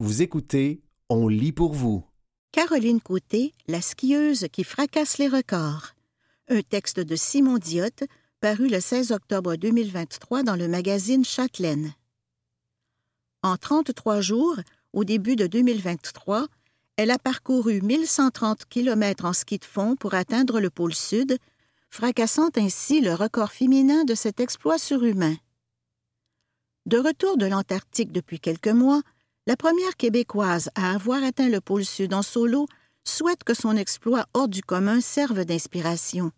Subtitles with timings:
[0.00, 2.04] Vous écoutez On lit pour vous.
[2.52, 5.88] Caroline Côté, la skieuse qui fracasse les records.
[6.48, 8.04] Un texte de Simon Diotte,
[8.40, 11.94] paru le 16 octobre 2023 dans le magazine Châtelaine.
[13.42, 14.54] En 33 jours,
[14.92, 16.46] au début de 2023,
[16.96, 21.38] elle a parcouru 1130 km en ski de fond pour atteindre le pôle sud,
[21.90, 25.34] fracassant ainsi le record féminin de cet exploit surhumain.
[26.86, 29.02] De retour de l'Antarctique depuis quelques mois,
[29.48, 32.66] la première Québécoise à avoir atteint le pôle Sud en solo
[33.02, 36.32] souhaite que son exploit hors du commun serve d'inspiration.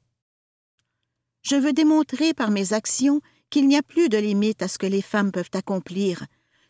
[1.42, 4.86] Je veux démontrer par mes actions qu'il n'y a plus de limite à ce que
[4.86, 6.24] les femmes peuvent accomplir,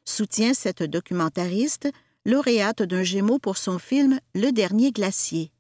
[0.06, 1.91] soutient cette documentariste,
[2.24, 5.52] lauréate d'un Gémeaux pour son film Le dernier glacier.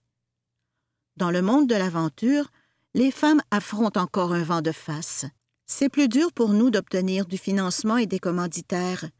[1.18, 2.50] Dans le monde de l'aventure,
[2.94, 5.26] les femmes affrontent encore un vent de face.
[5.66, 9.10] C'est plus dur pour nous d'obtenir du financement et des commanditaires.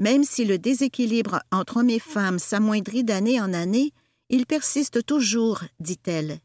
[0.00, 3.92] Même si le déséquilibre entre hommes et femmes s'amoindrit d'année en année,
[4.30, 6.40] il persiste toujours, dit-elle.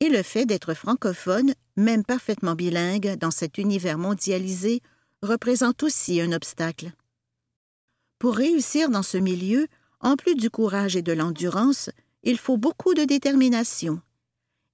[0.00, 4.82] Et le fait d'être francophone, même parfaitement bilingue, dans cet univers mondialisé,
[5.22, 6.90] représente aussi un obstacle.
[8.18, 9.68] Pour réussir dans ce milieu,
[10.00, 11.88] en plus du courage et de l'endurance,
[12.24, 14.00] il faut beaucoup de détermination.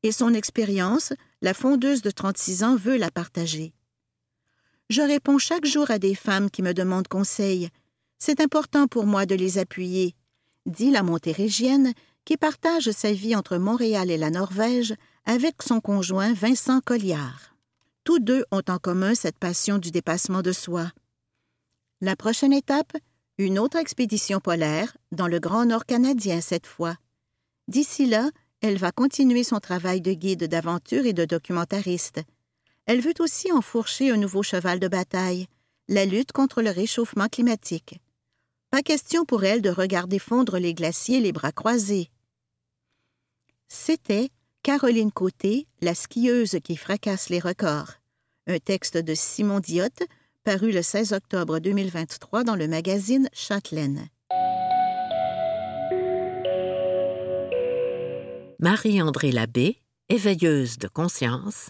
[0.02, 1.12] Et son expérience,
[1.42, 3.74] la fondeuse de 36 ans veut la partager.
[4.88, 7.68] Je réponds chaque jour à des femmes qui me demandent conseil,
[8.24, 10.14] c'est important pour moi de les appuyer,
[10.64, 11.92] dit la montérégienne
[12.24, 17.56] qui partage sa vie entre Montréal et la Norvège avec son conjoint Vincent Colliard.
[18.04, 20.92] Tous deux ont en commun cette passion du dépassement de soi.
[22.00, 22.96] La prochaine étape,
[23.38, 26.94] une autre expédition polaire, dans le Grand Nord canadien cette fois.
[27.66, 32.20] D'ici là, elle va continuer son travail de guide d'aventure et de documentariste.
[32.86, 35.48] Elle veut aussi enfourcher un nouveau cheval de bataille,
[35.88, 38.00] la lutte contre le réchauffement climatique.
[38.72, 42.08] Pas question pour elle de regarder fondre les glaciers les bras croisés.
[43.68, 44.30] C'était
[44.62, 47.92] Caroline Côté, la skieuse qui fracasse les records.
[48.46, 50.04] Un texte de Simon Diotte,
[50.42, 54.08] paru le 16 octobre 2023 dans le magazine Châtelaine.
[58.58, 61.68] Marie-André Labbé, éveilleuse de conscience,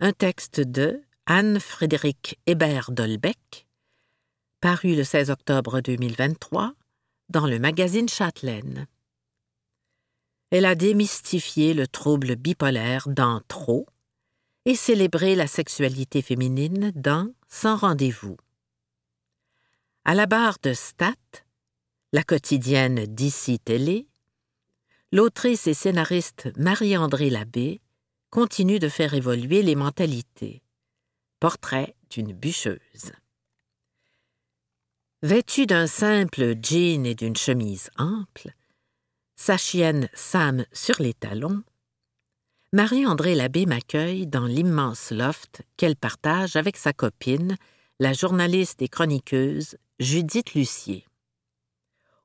[0.00, 3.65] un texte de Anne-Frédéric Hébert-Dolbeck,
[4.60, 6.72] paru le 16 octobre 2023
[7.28, 8.86] dans le magazine Châtelaine.
[10.50, 13.86] Elle a démystifié le trouble bipolaire dans Trop
[14.64, 18.36] et célébré la sexualité féminine dans Sans rendez-vous.
[20.04, 21.14] À la barre de Stat,
[22.12, 24.08] la quotidienne d'ici Télé,
[25.12, 27.80] l'autrice et scénariste Marie-André Labbé
[28.30, 30.62] continue de faire évoluer les mentalités.
[31.40, 33.12] Portrait d'une bûcheuse.
[35.22, 38.50] Vêtue d'un simple jean et d'une chemise ample,
[39.34, 41.62] sa chienne Sam sur les talons,
[42.74, 47.56] Marie-André Labbé m'accueille dans l'immense loft qu'elle partage avec sa copine,
[47.98, 51.06] la journaliste et chroniqueuse Judith Lucier.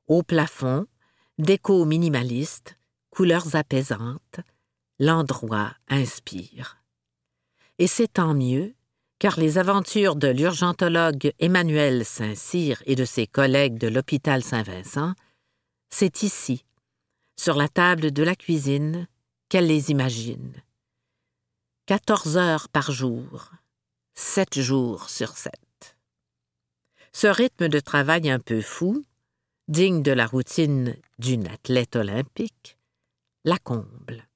[0.06, 0.86] Au plafond,
[1.38, 2.76] déco minimaliste,
[3.08, 4.40] couleurs apaisantes,
[4.98, 6.76] l'endroit inspire.
[7.78, 8.74] Et c'est tant mieux
[9.22, 15.14] car les aventures de l'urgentologue Emmanuel Saint-Cyr et de ses collègues de l'hôpital Saint-Vincent,
[15.90, 16.64] c'est ici,
[17.36, 19.06] sur la table de la cuisine,
[19.48, 20.60] qu'elle les imagine.
[21.86, 23.52] Quatorze heures par jour,
[24.14, 25.96] sept jours sur sept.
[27.12, 29.04] Ce rythme de travail un peu fou,
[29.68, 32.76] digne de la routine d'une athlète olympique,
[33.44, 34.26] la comble.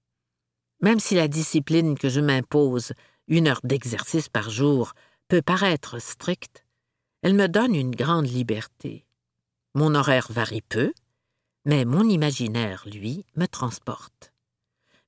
[0.81, 2.93] Même si la discipline que je m'impose
[3.29, 4.95] une heure d'exercice par jour
[5.29, 6.65] peut paraître stricte,
[7.23, 9.05] elle me donne une grande liberté.
[9.75, 10.93] Mon horaire varie peu,
[11.65, 14.33] mais mon imaginaire, lui, me transporte.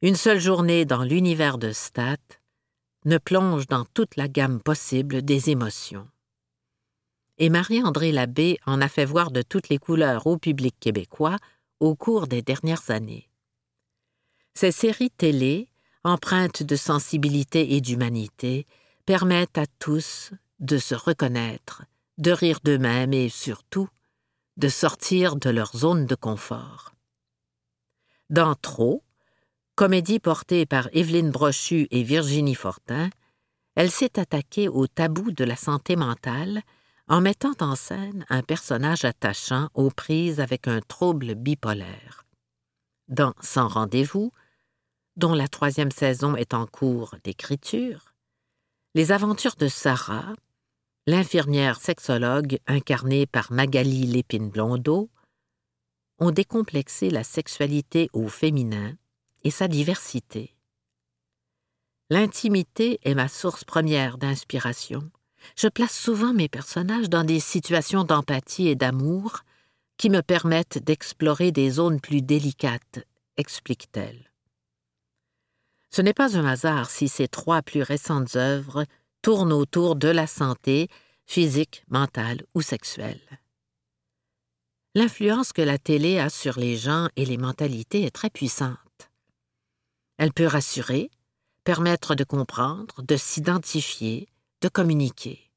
[0.03, 2.17] Une seule journée dans l'univers de Stat
[3.05, 6.09] me plonge dans toute la gamme possible des émotions.
[7.39, 11.37] Et Marie-André Labbé en a fait voir de toutes les couleurs au public québécois
[11.79, 13.29] au cours des dernières années.
[14.55, 15.69] Ces séries télé
[16.05, 18.67] empreintes de sensibilité et d'humanité,
[19.07, 21.85] permettent à tous de se reconnaître,
[22.19, 23.89] de rire d'eux-mêmes et surtout
[24.57, 26.93] de sortir de leur zone de confort.
[28.29, 29.03] Dans Trop,
[29.77, 33.09] comédie portée par Evelyne Brochu et Virginie Fortin,
[33.77, 36.63] elle s'est attaquée au tabou de la santé mentale
[37.07, 42.27] en mettant en scène un personnage attachant aux prises avec un trouble bipolaire.
[43.09, 44.33] Dans Sans rendez-vous,
[45.19, 48.15] dont la troisième saison est en cours d'écriture,
[48.95, 50.35] les aventures de Sarah,
[51.07, 55.11] l'infirmière sexologue incarnée par Magali Lépine-Blondeau,
[56.21, 58.95] ont décomplexé la sexualité au féminin
[59.45, 60.55] et sa diversité.
[62.11, 65.11] L'intimité est ma source première d'inspiration.
[65.57, 69.41] Je place souvent mes personnages dans des situations d'empathie et d'amour
[69.97, 73.01] qui me permettent d'explorer des zones plus délicates,
[73.37, 74.28] explique-t-elle.
[75.91, 78.85] Ce n'est pas un hasard si ces trois plus récentes œuvres
[79.23, 80.89] tournent autour de la santé,
[81.27, 83.21] physique, mentale ou sexuelle.
[84.95, 89.11] L'influence que la télé a sur les gens et les mentalités est très puissante.
[90.17, 91.11] Elle peut rassurer,
[91.65, 94.29] permettre de comprendre, de s'identifier,
[94.61, 95.51] de communiquer.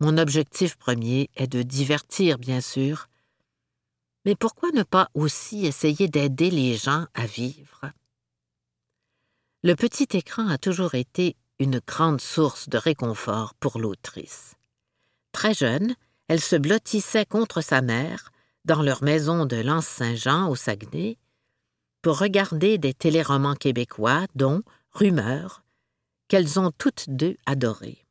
[0.00, 3.08] Mon objectif premier est de divertir, bien sûr,
[4.24, 7.92] mais pourquoi ne pas aussi essayer d'aider les gens à vivre?
[9.66, 14.54] Le petit écran a toujours été une grande source de réconfort pour l'autrice.
[15.32, 15.96] Très jeune,
[16.28, 18.30] elle se blottissait contre sa mère
[18.64, 21.18] dans leur maison de Lens-Saint-Jean au Saguenay
[22.00, 25.64] pour regarder des téléromans québécois, dont Rumeurs,
[26.28, 28.06] qu'elles ont toutes deux adorés.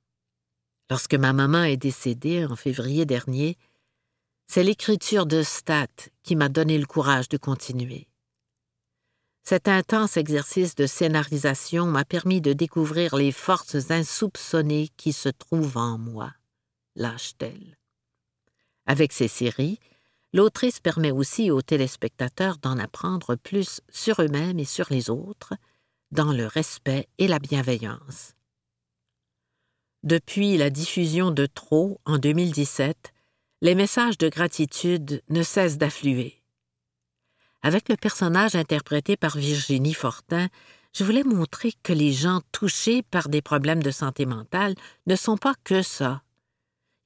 [0.89, 3.57] Lorsque ma maman est décédée en février dernier,
[4.45, 5.87] c'est l'écriture de Stat
[6.21, 8.09] qui m'a donné le courage de continuer.
[9.47, 15.77] Cet intense exercice de scénarisation m'a permis de découvrir les forces insoupçonnées qui se trouvent
[15.77, 16.33] en moi,
[16.95, 17.77] lâche-t-elle.
[18.87, 19.79] Avec ces séries,
[20.33, 25.53] l'autrice permet aussi aux téléspectateurs d'en apprendre plus sur eux-mêmes et sur les autres,
[26.09, 28.33] dans le respect et la bienveillance.
[30.01, 33.13] Depuis la diffusion de Trop en 2017,
[33.61, 36.41] les messages de gratitude ne cessent d'affluer.
[37.65, 40.49] Avec le personnage interprété par Virginie Fortin,
[40.93, 44.75] je voulais montrer que les gens touchés par des problèmes de santé mentale
[45.07, 46.21] ne sont pas que ça.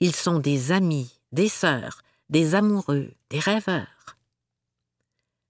[0.02, 4.18] Ils sont des amis, des sœurs, des amoureux, des rêveurs.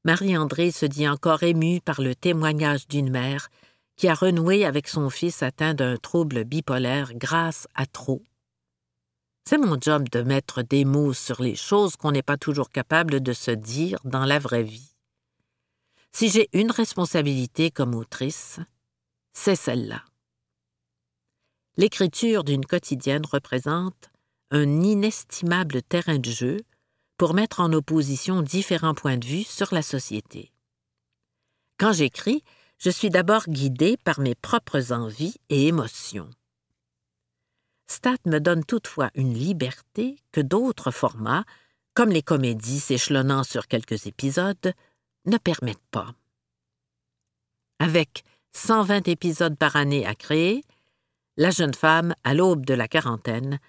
[0.05, 3.49] Marie-André se dit encore émue par le témoignage d'une mère
[3.95, 8.21] qui a renoué avec son fils atteint d'un trouble bipolaire grâce à trop.
[9.49, 13.21] C'est mon job de mettre des mots sur les choses qu'on n'est pas toujours capable
[13.21, 14.93] de se dire dans la vraie vie.
[16.11, 18.59] Si j'ai une responsabilité comme autrice,
[19.33, 20.03] c'est celle-là.
[21.77, 24.09] L'écriture d'une quotidienne représente
[24.51, 26.57] un inestimable terrain de jeu
[27.17, 30.51] pour mettre en opposition différents points de vue sur la société.
[31.77, 32.43] Quand j'écris,
[32.79, 36.29] je suis d'abord guidée par mes propres envies et émotions.
[37.87, 41.43] Stat me donne toutefois une liberté que d'autres formats,
[41.93, 44.73] comme les comédies s'échelonnant sur quelques épisodes,
[45.25, 46.13] ne permettent pas.
[47.79, 48.23] Avec
[48.53, 50.63] 120 épisodes par année à créer,
[51.37, 53.59] la jeune femme, à l'aube de la quarantaine,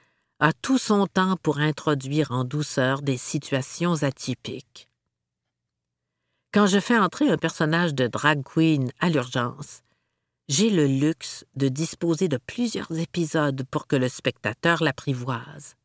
[0.41, 4.89] a tout son temps pour introduire en douceur des situations atypiques.
[6.53, 9.83] Quand je fais entrer un personnage de drag queen à l'urgence,
[10.49, 15.77] j'ai le luxe de disposer de plusieurs épisodes pour que le spectateur l'apprivoise.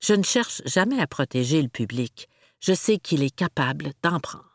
[0.00, 2.28] Je ne cherche jamais à protéger le public,
[2.58, 4.51] je sais qu'il est capable d'en prendre.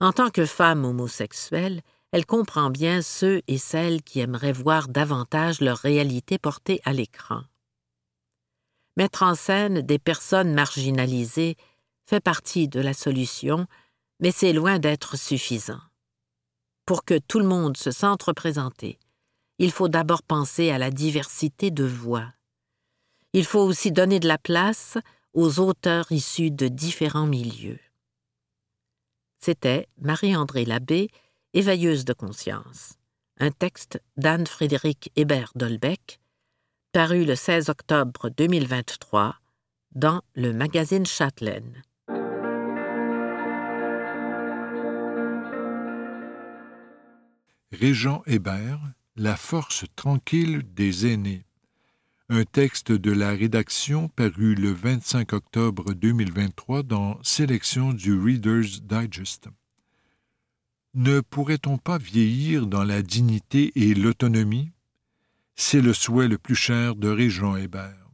[0.00, 1.82] En tant que femme homosexuelle,
[2.12, 7.42] elle comprend bien ceux et celles qui aimeraient voir davantage leur réalité portée à l'écran.
[8.96, 11.56] Mettre en scène des personnes marginalisées
[12.06, 13.66] fait partie de la solution,
[14.20, 15.80] mais c'est loin d'être suffisant.
[16.86, 18.98] Pour que tout le monde se sente représenté,
[19.58, 22.32] il faut d'abord penser à la diversité de voix.
[23.32, 24.98] Il faut aussi donner de la place
[25.34, 27.78] aux auteurs issus de différents milieux.
[29.42, 31.08] C'était Marie-André Labbé
[31.54, 32.98] Éveilleuse de conscience,
[33.38, 36.20] un texte d'Anne-Frédéric Hébert Dolbeck,
[36.92, 39.36] paru le 16 octobre 2023
[39.94, 41.82] dans le magazine Châtelaine.
[47.72, 48.80] Régent Hébert,
[49.16, 51.46] La force tranquille des aînés.
[52.32, 59.48] Un texte de la rédaction paru le 25 octobre 2023 dans Sélection du Reader's Digest.
[60.94, 64.70] Ne pourrait-on pas vieillir dans la dignité et l'autonomie?
[65.56, 68.08] C'est le souhait le plus cher de Régent Hébert.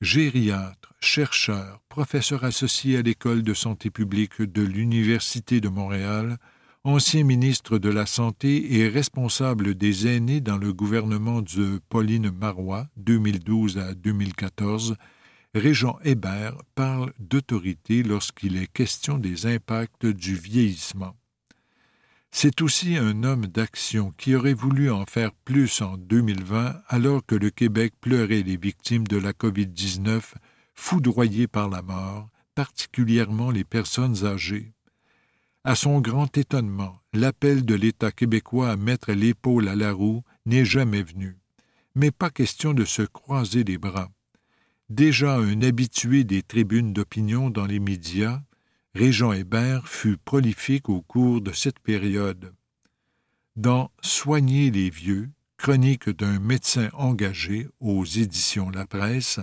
[0.00, 6.38] Gériatre, chercheur, professeur associé à l'École de santé publique de l'Université de Montréal,
[6.86, 12.86] ancien ministre de la Santé et responsable des aînés dans le gouvernement de Pauline Marois
[12.96, 14.94] 2012 à 2014,
[15.52, 21.16] Régent Hébert parle d'autorité lorsqu'il est question des impacts du vieillissement.
[22.30, 27.34] C'est aussi un homme d'action qui aurait voulu en faire plus en 2020 alors que
[27.34, 30.34] le Québec pleurait les victimes de la COVID-19
[30.76, 34.75] foudroyées par la mort, particulièrement les personnes âgées.
[35.68, 40.64] À son grand étonnement, l'appel de l'État québécois à mettre l'épaule à la roue n'est
[40.64, 41.38] jamais venu.
[41.96, 44.08] Mais pas question de se croiser les bras.
[44.90, 48.42] Déjà un habitué des tribunes d'opinion dans les médias,
[48.94, 52.54] Régent Hébert fut prolifique au cours de cette période.
[53.56, 59.40] Dans Soigner les vieux, chronique d'un médecin engagé aux éditions La Presse,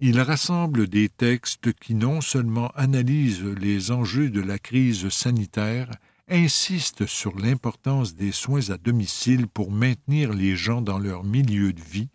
[0.00, 5.90] il rassemble des textes qui non seulement analysent les enjeux de la crise sanitaire,
[6.28, 11.82] insistent sur l'importance des soins à domicile pour maintenir les gens dans leur milieu de
[11.82, 12.08] vie,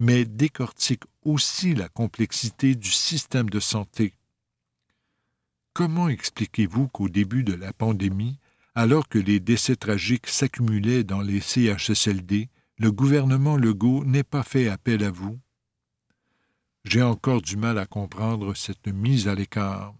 [0.00, 4.14] mais décortiquent aussi la complexité du système de santé.
[5.74, 8.38] Comment expliquez-vous qu'au début de la pandémie,
[8.74, 14.68] alors que les décès tragiques s'accumulaient dans les CHSLD, le gouvernement Legault n'ait pas fait
[14.68, 15.38] appel à vous?
[16.86, 19.92] J'ai encore du mal à comprendre cette mise à l'écart.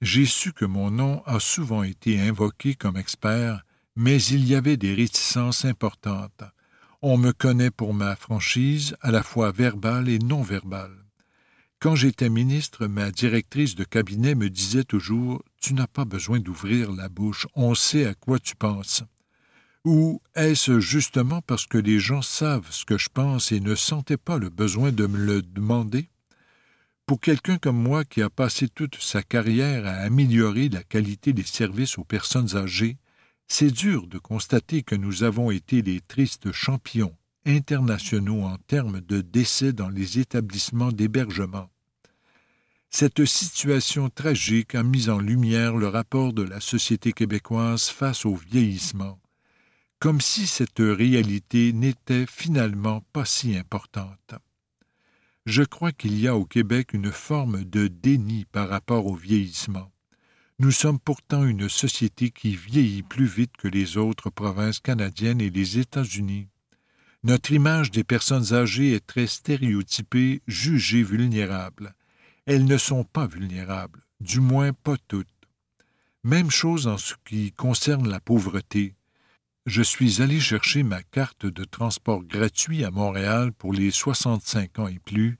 [0.00, 4.76] J'ai su que mon nom a souvent été invoqué comme expert, mais il y avait
[4.76, 6.42] des réticences importantes.
[7.02, 11.04] On me connaît pour ma franchise, à la fois verbale et non verbale.
[11.78, 16.90] Quand j'étais ministre, ma directrice de cabinet me disait toujours Tu n'as pas besoin d'ouvrir
[16.90, 19.04] la bouche, on sait à quoi tu penses.
[19.90, 24.18] Ou est-ce justement parce que les gens savent ce que je pense et ne sentaient
[24.18, 26.10] pas le besoin de me le demander?
[27.06, 31.42] Pour quelqu'un comme moi qui a passé toute sa carrière à améliorer la qualité des
[31.42, 32.98] services aux personnes âgées,
[33.46, 37.16] c'est dur de constater que nous avons été les tristes champions
[37.46, 41.70] internationaux en termes de décès dans les établissements d'hébergement.
[42.90, 48.34] Cette situation tragique a mis en lumière le rapport de la société québécoise face au
[48.34, 49.18] vieillissement
[49.98, 54.34] comme si cette réalité n'était finalement pas si importante.
[55.44, 59.90] Je crois qu'il y a au Québec une forme de déni par rapport au vieillissement.
[60.60, 65.50] Nous sommes pourtant une société qui vieillit plus vite que les autres provinces canadiennes et
[65.50, 66.48] les États-Unis.
[67.24, 71.94] Notre image des personnes âgées est très stéréotypée, jugée vulnérable.
[72.46, 75.26] Elles ne sont pas vulnérables, du moins pas toutes.
[76.24, 78.94] Même chose en ce qui concerne la pauvreté
[79.68, 84.88] je suis allé chercher ma carte de transport gratuit à Montréal pour les 65 ans
[84.88, 85.38] et plus,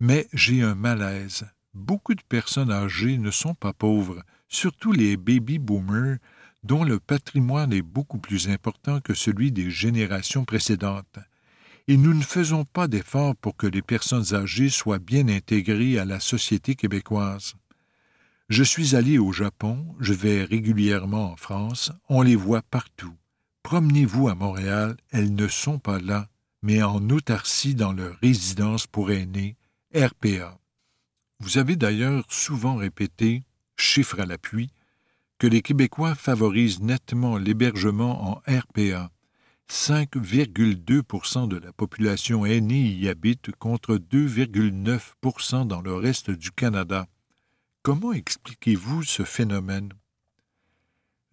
[0.00, 1.46] mais j'ai un malaise.
[1.74, 6.18] Beaucoup de personnes âgées ne sont pas pauvres, surtout les baby boomers,
[6.64, 11.20] dont le patrimoine est beaucoup plus important que celui des générations précédentes.
[11.86, 16.04] Et nous ne faisons pas d'efforts pour que les personnes âgées soient bien intégrées à
[16.04, 17.54] la société québécoise.
[18.48, 23.14] Je suis allé au Japon, je vais régulièrement en France, on les voit partout.
[23.68, 26.30] Promenez-vous à Montréal, elles ne sont pas là,
[26.62, 29.56] mais en autarcie dans leur résidence pour aînés,
[29.94, 30.58] RPA.
[31.40, 33.42] Vous avez d'ailleurs souvent répété,
[33.76, 34.70] chiffre à l'appui,
[35.36, 39.10] que les Québécois favorisent nettement l'hébergement en RPA.
[39.70, 47.06] 5,2% de la population aînée y habite contre 2,9% dans le reste du Canada.
[47.82, 49.92] Comment expliquez-vous ce phénomène?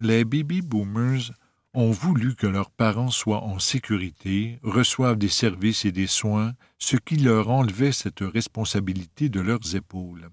[0.00, 1.32] Les baby boomers
[1.76, 6.96] ont voulu que leurs parents soient en sécurité, reçoivent des services et des soins, ce
[6.96, 10.30] qui leur enlevait cette responsabilité de leurs épaules.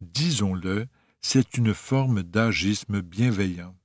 [0.00, 0.86] Disons-le,
[1.20, 3.76] c'est une forme d'agisme bienveillant.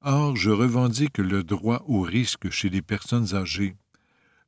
[0.00, 3.76] Or, je revendique le droit au risque chez les personnes âgées.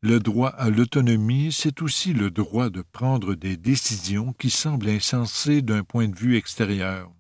[0.01, 5.61] Le droit à l'autonomie, c'est aussi le droit de prendre des décisions qui semblent insensées
[5.61, 7.13] d'un point de vue extérieur.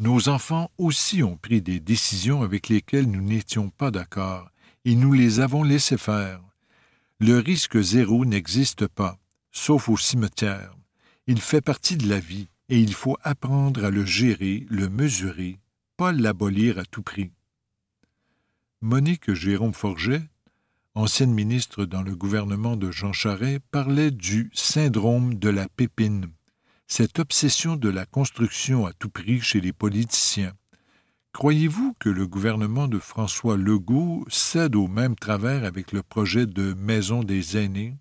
[0.00, 4.48] Nos enfants aussi ont pris des décisions avec lesquelles nous n'étions pas d'accord,
[4.84, 6.40] et nous les avons laissés faire.
[7.18, 9.18] Le risque zéro n'existe pas,
[9.50, 10.72] sauf au cimetière.
[11.26, 15.58] Il fait partie de la vie, et il faut apprendre à le gérer, le mesurer,
[15.96, 17.32] pas l'abolir à tout prix.
[18.80, 20.22] Monique Jérôme Forget,
[20.94, 26.28] ancienne ministre dans le gouvernement de Jean Charest, parlait du syndrome de la pépine
[26.88, 30.54] cette obsession de la construction à tout prix chez les politiciens.
[31.34, 36.72] Croyez-vous que le gouvernement de François Legault cède au même travers avec le projet de
[36.72, 37.98] Maison des aînés?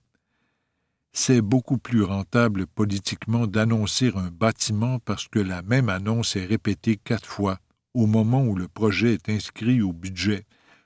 [1.11, 6.95] C'est beaucoup plus rentable politiquement d'annoncer un bâtiment parce que la même annonce est répétée
[6.95, 7.59] quatre fois
[7.93, 10.45] au moment où le projet est inscrit au budget,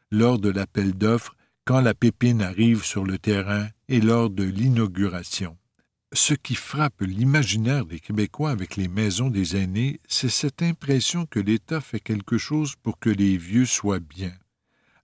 [0.10, 5.58] lors de l'appel d'offres, quand la pépine arrive sur le terrain et lors de l'inauguration.
[6.14, 11.40] Ce qui frappe l'imaginaire des Québécois avec les maisons des aînés, c'est cette impression que
[11.40, 14.34] l'État fait quelque chose pour que les vieux soient bien.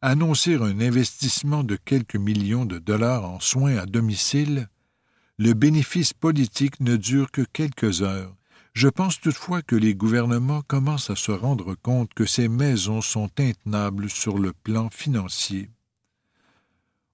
[0.02, 4.68] Annoncer un investissement de quelques millions de dollars en soins à domicile,
[5.38, 8.36] le bénéfice politique ne dure que quelques heures.
[8.74, 13.32] Je pense toutefois que les gouvernements commencent à se rendre compte que ces maisons sont
[13.40, 15.70] intenables sur le plan financier.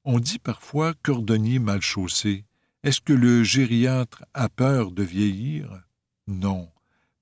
[0.04, 2.44] On dit parfois cordonnier mal chaussé.
[2.84, 5.84] Est-ce que le gériatre a peur de vieillir?
[6.28, 6.70] Non,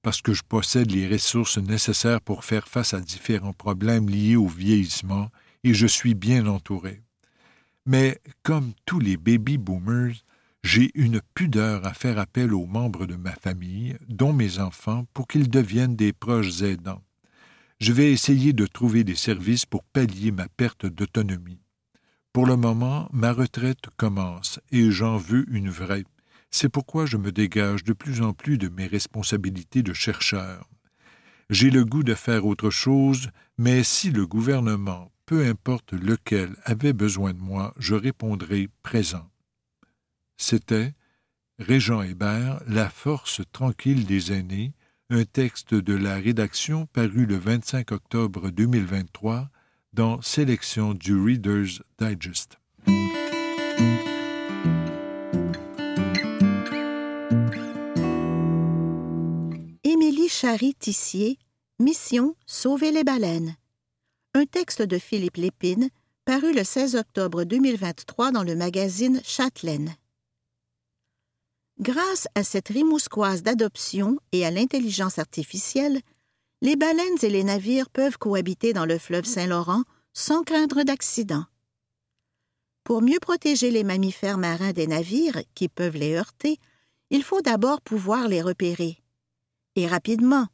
[0.01, 4.47] parce que je possède les ressources nécessaires pour faire face à différents problèmes liés au
[4.47, 5.29] vieillissement
[5.63, 7.03] et je suis bien entouré.
[7.85, 10.15] Mais comme tous les baby boomers,
[10.63, 15.27] j'ai une pudeur à faire appel aux membres de ma famille, dont mes enfants, pour
[15.27, 17.03] qu'ils deviennent des proches aidants.
[17.79, 21.61] Je vais essayer de trouver des services pour pallier ma perte d'autonomie.
[22.33, 26.05] Pour le moment, ma retraite commence et j'en veux une vraie.
[26.49, 30.69] C'est pourquoi je me dégage de plus en plus de mes responsabilités de chercheur.
[31.49, 36.93] J'ai le goût de faire autre chose, mais si le gouvernement, peu importe lequel, avait
[36.93, 39.29] besoin de moi, je répondrai présent.
[40.37, 40.93] C'était
[41.59, 44.73] Régent Hébert, La force tranquille des aînés,
[45.09, 49.49] un texte de la rédaction paru le 25 octobre 2023
[49.93, 52.57] dans Sélection du Reader's Digest.
[59.83, 61.37] Émilie Chary-Tissier,
[61.79, 63.57] Mission Sauver les baleines.
[64.33, 65.89] Un texte de Philippe Lépine,
[66.23, 69.93] paru le 16 octobre 2023 dans le magazine Châtelaine.
[71.81, 75.99] Grâce à cette rimousquoise d'adoption et à l'intelligence artificielle,
[76.61, 81.45] les baleines et les navires peuvent cohabiter dans le fleuve Saint-Laurent sans craindre d'accident.
[82.83, 86.57] Pour mieux protéger les mammifères marins des navires qui peuvent les heurter,
[87.09, 88.97] il faut d'abord pouvoir les repérer.
[89.75, 90.47] Et rapidement.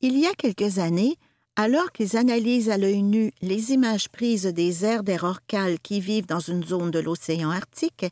[0.00, 1.16] Il y a quelques années,
[1.56, 6.26] alors qu'ils analysent à l'œil nu les images prises des aires des rorquals qui vivent
[6.26, 8.06] dans une zone de l'océan Arctique,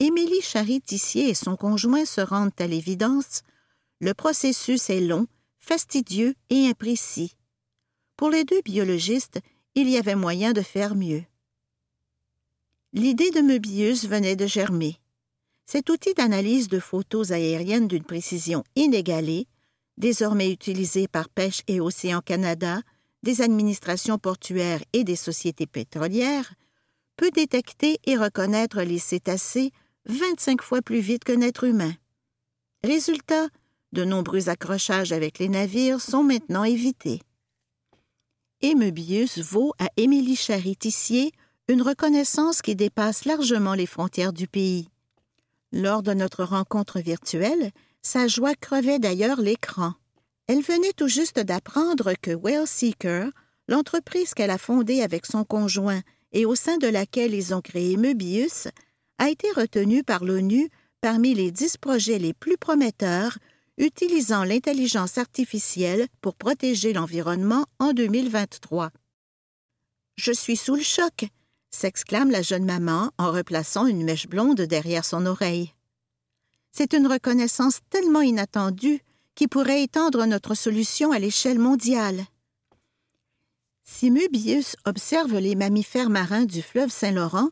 [0.00, 3.42] Émilie Charry-Tissier et son conjoint se rendent à l'évidence,
[4.00, 5.28] le processus est long,
[5.62, 7.34] fastidieux et imprécis.
[8.16, 9.40] Pour les deux biologistes,
[9.74, 11.22] il y avait moyen de faire mieux.
[12.92, 14.96] L'idée de Möbius venait de germer.
[15.64, 19.46] Cet outil d'analyse de photos aériennes d'une précision inégalée,
[19.96, 22.82] désormais utilisé par Pêche et Océan Canada,
[23.22, 26.54] des administrations portuaires et des sociétés pétrolières,
[27.16, 29.70] peut détecter et reconnaître les cétacés
[30.06, 31.94] 25 fois plus vite qu'un être humain.
[32.84, 33.48] Résultat,
[33.92, 37.20] de nombreux accrochages avec les navires sont maintenant évités.
[38.60, 38.74] Et
[39.38, 41.32] vaut à Émilie Charitissier
[41.68, 44.88] une reconnaissance qui dépasse largement les frontières du pays.
[45.72, 47.70] Lors de notre rencontre virtuelle,
[48.02, 49.94] sa joie crevait d'ailleurs l'écran.
[50.48, 53.30] Elle venait tout juste d'apprendre que Whale Seeker,
[53.68, 56.02] l'entreprise qu'elle a fondée avec son conjoint
[56.32, 58.68] et au sein de laquelle ils ont créé Möbius,
[59.18, 60.68] a été retenu par l'ONU
[61.00, 63.38] parmi les dix projets les plus prometteurs
[63.82, 68.90] utilisant l'intelligence artificielle pour protéger l'environnement en 2023.
[70.16, 71.26] Je suis sous le choc,
[71.70, 75.72] s'exclame la jeune maman en replaçant une mèche blonde derrière son oreille.
[76.70, 79.00] C'est une reconnaissance tellement inattendue
[79.34, 82.24] qui pourrait étendre notre solution à l'échelle mondiale.
[83.84, 87.50] Si Möbius observe les mammifères marins du fleuve Saint-Laurent,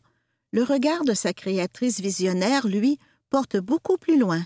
[0.53, 2.99] le regard de sa créatrice visionnaire, lui,
[3.31, 4.45] porte beaucoup plus loin.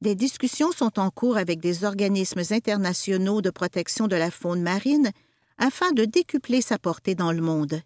[0.00, 5.10] Des discussions sont en cours avec des organismes internationaux de protection de la faune marine
[5.58, 7.82] afin de décupler sa portée dans le monde.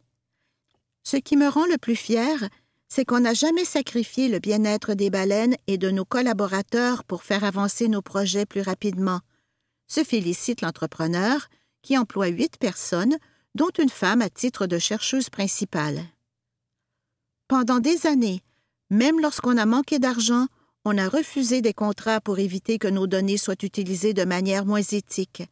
[1.05, 2.49] Ce qui me rend le plus fier,
[2.89, 7.45] c'est qu'on n'a jamais sacrifié le bien-être des baleines et de nos collaborateurs pour faire
[7.45, 9.21] avancer nos projets plus rapidement.
[9.89, 11.49] Se félicite l'entrepreneur,
[11.81, 13.17] qui emploie huit personnes,
[13.55, 16.03] dont une femme à titre de chercheuse principale.
[17.49, 18.43] Pendant des années,
[18.91, 20.47] même lorsqu'on a manqué d'argent,
[20.85, 24.83] on a refusé des contrats pour éviter que nos données soient utilisées de manière moins
[24.83, 25.45] éthique.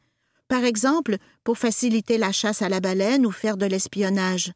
[0.48, 4.52] Par exemple, pour faciliter la chasse à la baleine ou faire de l'espionnage.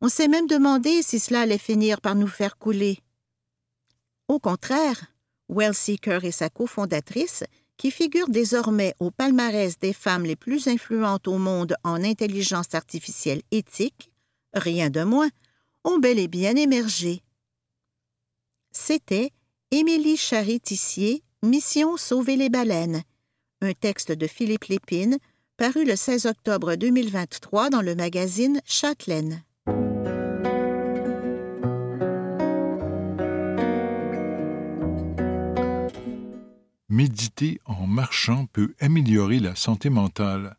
[0.00, 2.98] On s'est même demandé si cela allait finir par nous faire couler.
[4.28, 5.12] Au contraire,
[5.48, 7.44] Wellseeker et sa cofondatrice,
[7.76, 13.42] qui figurent désormais au palmarès des femmes les plus influentes au monde en intelligence artificielle
[13.50, 14.10] éthique,
[14.54, 15.30] rien de moins,
[15.84, 17.22] ont bel et bien émergé.
[18.70, 19.32] C'était
[19.74, 23.04] Émilie Charry-Tissier, Mission Sauver les baleines,
[23.62, 25.16] un texte de Philippe Lépine,
[25.56, 29.42] paru le 16 octobre 2023 dans le magazine Châtelaine.
[36.90, 40.58] Méditer en marchant peut améliorer la santé mentale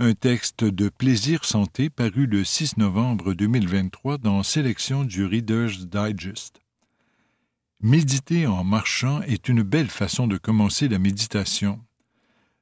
[0.00, 6.59] un texte de Plaisir Santé paru le 6 novembre 2023 dans Sélection du Reader's Digest.
[7.82, 11.80] Méditer en marchant est une belle façon de commencer la méditation,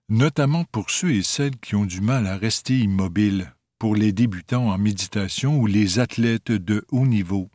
[0.09, 4.71] notamment pour ceux et celles qui ont du mal à rester immobiles, pour les débutants
[4.71, 7.51] en méditation ou les athlètes de haut niveau.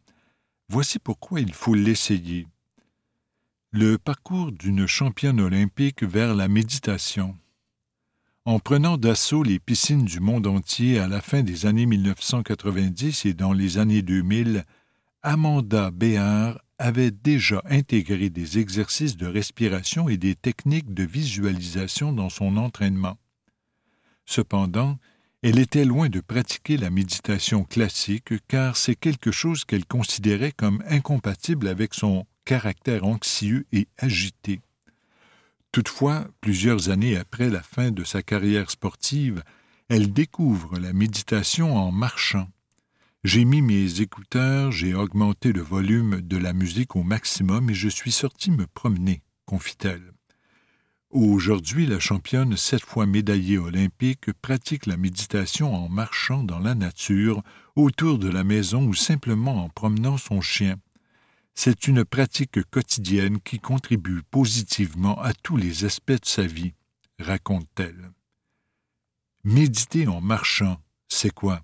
[0.68, 2.48] Voici pourquoi il faut l'essayer.
[3.72, 7.38] Le parcours d'une championne olympique vers la méditation.
[8.44, 13.34] En prenant d'assaut les piscines du monde entier à la fin des années 1990 et
[13.34, 14.66] dans les années 2000,
[15.22, 22.30] Amanda Béard avait déjà intégré des exercices de respiration et des techniques de visualisation dans
[22.30, 23.18] son entraînement.
[24.26, 24.98] Cependant,
[25.42, 30.82] elle était loin de pratiquer la méditation classique car c'est quelque chose qu'elle considérait comme
[30.88, 34.62] incompatible avec son caractère anxieux et agité.
[35.74, 39.44] Toutefois, plusieurs années après la fin de sa carrière sportive,
[39.90, 42.48] elle découvre la méditation en marchant.
[43.24, 47.88] J'ai mis mes écouteurs, j'ai augmenté le volume de la musique au maximum et je
[47.88, 50.12] suis sorti me promener, confie-t-elle.
[51.10, 57.42] Aujourd'hui, la championne, sept fois médaillée olympique, pratique la méditation en marchant dans la nature,
[57.78, 60.76] autour de la maison ou simplement en promenant son chien.
[61.56, 66.74] C'est une pratique quotidienne qui contribue positivement à tous les aspects de sa vie,
[67.20, 68.12] raconte-t-elle.
[69.46, 71.64] Méditer en marchant, c'est quoi?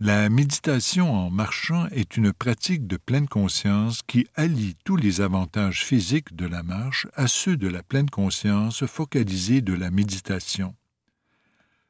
[0.00, 5.84] La méditation en marchant est une pratique de pleine conscience qui allie tous les avantages
[5.84, 10.74] physiques de la marche à ceux de la pleine conscience focalisée de la méditation.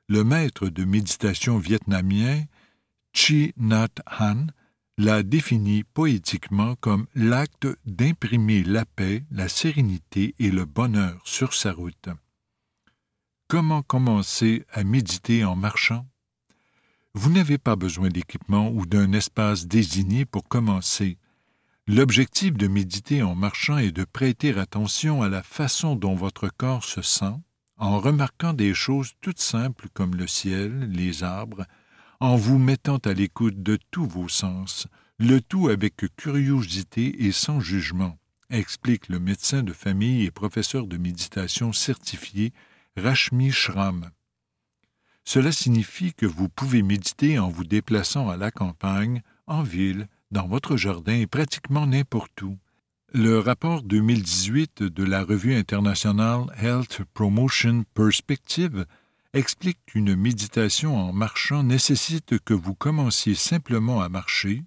[0.06, 2.44] Le maître de méditation vietnamien
[3.14, 4.48] Chi Nhat Han
[4.98, 11.72] l'a défini poétiquement comme l'acte d'imprimer la paix, la sérénité et le bonheur sur sa
[11.72, 12.10] route.
[13.48, 16.06] Comment commencer à méditer en marchant?
[17.16, 21.16] Vous n'avez pas besoin d'équipement ou d'un espace désigné pour commencer.
[21.86, 26.82] L'objectif de méditer en marchant est de prêter attention à la façon dont votre corps
[26.82, 27.36] se sent,
[27.76, 31.66] en remarquant des choses toutes simples comme le ciel, les arbres,
[32.18, 37.60] en vous mettant à l'écoute de tous vos sens, le tout avec curiosité et sans
[37.60, 38.18] jugement,
[38.50, 42.52] explique le médecin de famille et professeur de méditation certifié
[42.96, 44.10] Rashmi Shram.
[45.24, 50.46] Cela signifie que vous pouvez méditer en vous déplaçant à la campagne, en ville, dans
[50.46, 52.58] votre jardin et pratiquement n'importe où.
[53.12, 58.86] Le rapport 2018 de la revue internationale Health Promotion Perspective
[59.32, 64.64] explique qu'une méditation en marchant nécessite que vous commenciez simplement à marcher,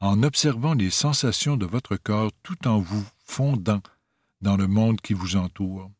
[0.00, 3.82] en observant les sensations de votre corps tout en vous fondant
[4.40, 5.90] dans le monde qui vous entoure.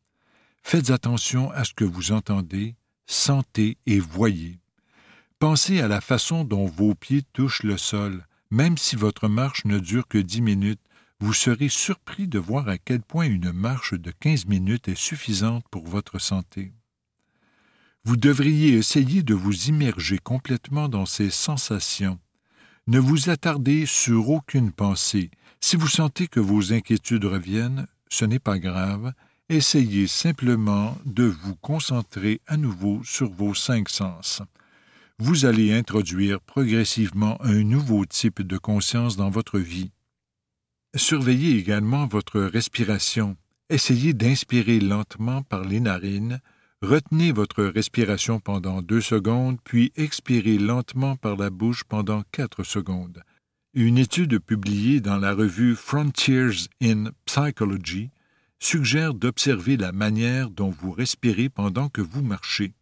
[0.63, 2.75] Faites attention à ce que vous entendez,
[3.11, 4.59] sentez et voyez.
[5.39, 8.25] Pensez à la façon dont vos pieds touchent le sol.
[8.51, 10.81] Même si votre marche ne dure que dix minutes,
[11.19, 15.65] vous serez surpris de voir à quel point une marche de quinze minutes est suffisante
[15.69, 16.73] pour votre santé.
[18.03, 22.19] Vous devriez essayer de vous immerger complètement dans ces sensations.
[22.87, 25.29] Ne vous attardez sur aucune pensée.
[25.59, 29.13] Si vous sentez que vos inquiétudes reviennent, ce n'est pas grave,
[29.51, 34.41] essayez simplement de vous concentrer à nouveau sur vos cinq sens.
[35.19, 39.91] Vous allez introduire progressivement un nouveau type de conscience dans votre vie.
[40.95, 43.35] Surveillez également votre respiration.
[43.69, 46.39] Essayez d'inspirer lentement par les narines,
[46.81, 53.21] retenez votre respiration pendant deux secondes, puis expirez lentement par la bouche pendant quatre secondes.
[53.73, 58.11] Une étude publiée dans la revue Frontiers in Psychology
[58.61, 62.73] suggère d'observer la manière dont vous respirez pendant que vous marchez.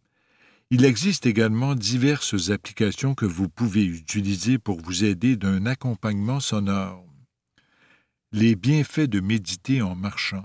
[0.70, 7.04] Il existe également diverses applications que vous pouvez utiliser pour vous aider d'un accompagnement sonore.
[8.30, 10.44] Les bienfaits de méditer en marchant.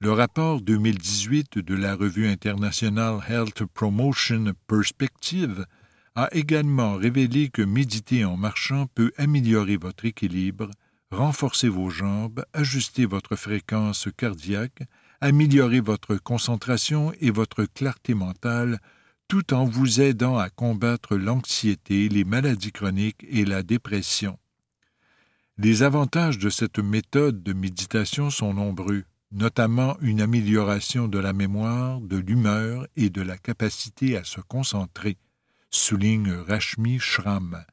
[0.00, 5.66] Le rapport 2018 de la revue internationale Health Promotion Perspective
[6.14, 10.70] a également révélé que méditer en marchant peut améliorer votre équilibre,
[11.10, 14.82] renforcer vos jambes, ajuster votre fréquence cardiaque,
[15.20, 18.80] améliorer votre concentration et votre clarté mentale,
[19.26, 24.38] tout en vous aidant à combattre l'anxiété, les maladies chroniques et la dépression.
[25.58, 32.00] Les avantages de cette méthode de méditation sont nombreux, notamment une amélioration de la mémoire,
[32.00, 35.16] de l'humeur et de la capacité à se concentrer,
[35.70, 37.64] souligne Rashmi Shram.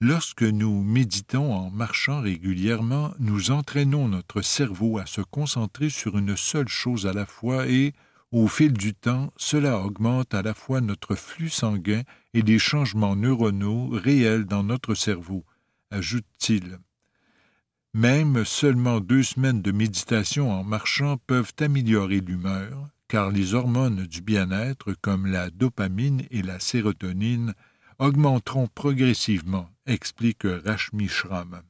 [0.00, 6.36] Lorsque nous méditons en marchant régulièrement, nous entraînons notre cerveau à se concentrer sur une
[6.36, 7.94] seule chose à la fois et,
[8.30, 13.16] au fil du temps, cela augmente à la fois notre flux sanguin et les changements
[13.16, 15.44] neuronaux réels dans notre cerveau,
[15.90, 16.78] ajoute-t-il.
[17.92, 24.20] Même seulement deux semaines de méditation en marchant peuvent améliorer l'humeur, car les hormones du
[24.20, 27.52] bien-être, comme la dopamine et la sérotonine,
[27.98, 31.62] augmenteront progressivement, explique Rashmi Shram.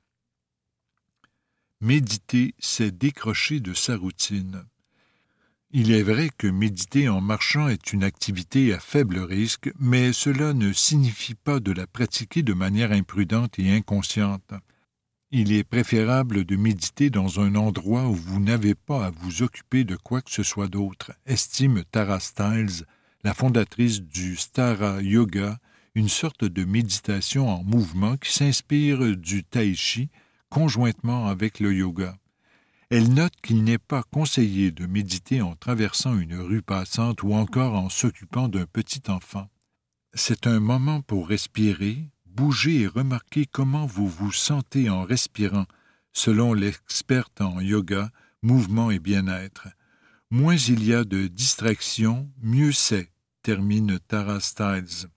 [1.81, 4.65] Méditer, c'est décrocher de sa routine.
[5.71, 10.53] Il est vrai que méditer en marchant est une activité à faible risque, mais cela
[10.55, 14.53] ne signifie pas de la pratiquer de manière imprudente et inconsciente.
[15.31, 19.85] Il est préférable de méditer dans un endroit où vous n'avez pas à vous occuper
[19.85, 22.87] de quoi que ce soit d'autre, estime Tara Stiles,
[23.23, 25.59] la fondatrice du Stara Yoga,
[25.99, 30.11] une sorte de méditation en mouvement qui s'inspire du tai chi
[30.49, 32.17] conjointement avec le yoga.
[32.89, 37.75] Elle note qu'il n'est pas conseillé de méditer en traversant une rue passante ou encore
[37.75, 39.49] en s'occupant d'un petit enfant.
[40.15, 45.67] C'est un moment pour respirer, bouger et remarquer comment vous vous sentez en respirant,
[46.13, 49.67] selon l'experte en yoga, mouvement et bien-être.
[50.31, 53.11] Moins il y a de distractions, mieux c'est,
[53.43, 55.09] termine Tara Stiles.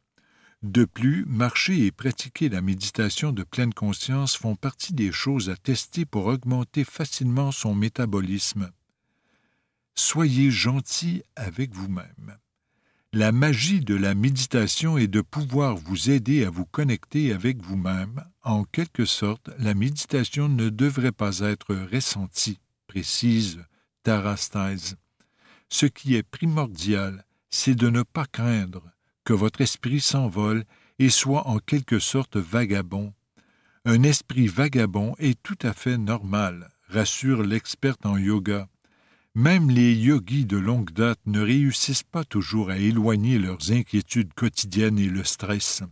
[0.63, 5.55] De plus, marcher et pratiquer la méditation de pleine conscience font partie des choses à
[5.55, 8.69] tester pour augmenter facilement son métabolisme.
[9.95, 12.37] Soyez gentil avec vous-même.
[13.11, 18.23] La magie de la méditation est de pouvoir vous aider à vous connecter avec vous-même.
[18.43, 23.65] En quelque sorte, la méditation ne devrait pas être ressentie, précise
[24.03, 28.83] Tara Ce qui est primordial, c'est de ne pas craindre,
[29.23, 30.65] que votre esprit s'envole
[30.99, 33.13] et soit en quelque sorte vagabond.
[33.85, 38.67] Un esprit vagabond est tout à fait normal, rassure l'experte en yoga.
[39.33, 44.99] Même les yogis de longue date ne réussissent pas toujours à éloigner leurs inquiétudes quotidiennes
[44.99, 45.83] et le stress.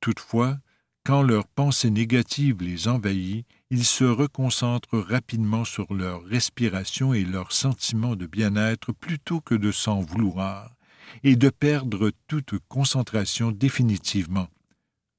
[0.00, 0.58] Toutefois,
[1.04, 7.52] quand leur pensée négative les envahit, ils se reconcentrent rapidement sur leur respiration et leur
[7.52, 10.77] sentiment de bien-être plutôt que de s'en vouloir
[11.22, 14.48] et de perdre toute concentration définitivement.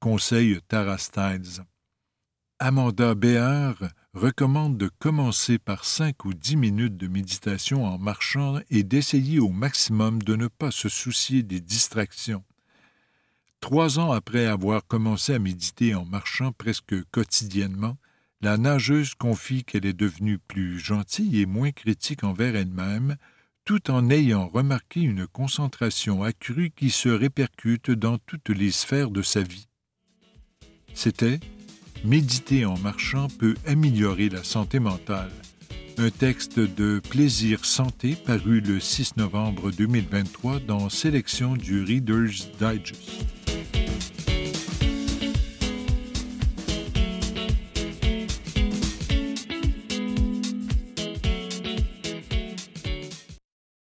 [0.00, 0.96] Conseil Tara
[2.58, 3.76] Amanda Béard
[4.12, 9.50] recommande de commencer par cinq ou dix minutes de méditation en marchant et d'essayer au
[9.50, 12.44] maximum de ne pas se soucier des distractions.
[13.60, 17.98] Trois ans après avoir commencé à méditer en marchant presque quotidiennement,
[18.40, 23.16] la nageuse confie qu'elle est devenue plus gentille et moins critique envers elle-même,
[23.64, 29.22] tout en ayant remarqué une concentration accrue qui se répercute dans toutes les sphères de
[29.22, 29.68] sa vie.
[30.94, 31.40] C'était
[32.04, 35.30] Méditer en marchant peut améliorer la santé mentale.
[35.98, 43.26] Un texte de Plaisir Santé paru le 6 novembre 2023 dans Sélection du Reader's Digest.